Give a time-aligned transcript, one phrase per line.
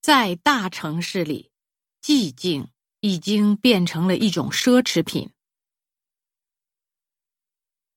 [0.00, 1.50] 在大城市里，
[2.02, 5.30] 寂静已经变成了一种奢侈品。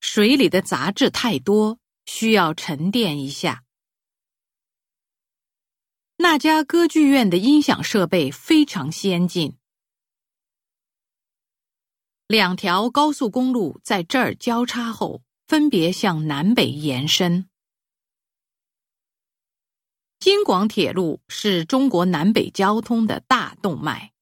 [0.02, 3.63] 水里的杂质太多，需要沉淀一下。
[6.18, 9.58] 那家歌剧院的音响设备非常先进。
[12.28, 17.49] 两条高速公路在这儿交叉后，分别向南北延伸。
[20.23, 24.13] 京广铁路是中国南北交通的大动脉。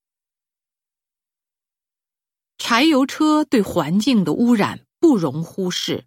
[2.57, 4.87] 柴油车对环境的污染。
[5.01, 6.05] 不容忽视。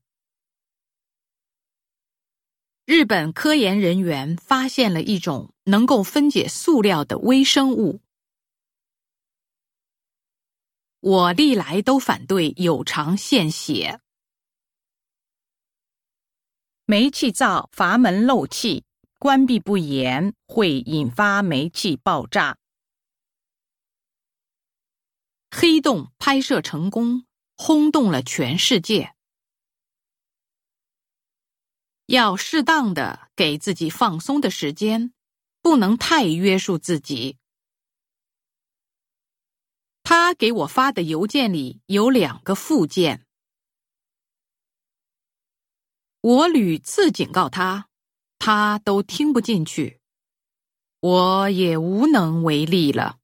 [2.85, 8.01] 日本科研人员发现了一种能够分解塑料的微生物。
[11.01, 14.01] 我历来都反对有偿献血。
[16.85, 18.85] 煤气灶阀门漏气，
[19.25, 22.59] 关闭不严会引发煤气爆炸。
[25.51, 27.25] 黑洞拍摄成功。
[27.57, 29.15] 轰动了全世界。
[32.05, 35.15] 要适当的给自己放松的时间，
[35.63, 37.39] 不能太约束自己。
[40.03, 43.25] 他给我发的邮件里有两个附件，
[46.21, 47.89] 我屡次警告他，
[48.47, 50.03] 他都听不进去，
[51.01, 53.19] 我也无能为力了。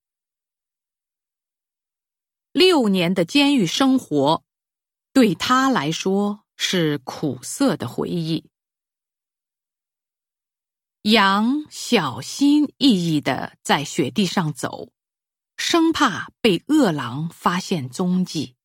[2.52, 4.42] 六年的监狱生活，
[5.12, 8.46] 对他来说是苦涩的回忆。
[11.02, 14.90] 羊小心翼翼的在雪地上走，
[15.58, 18.56] 生怕被饿狼发现踪迹。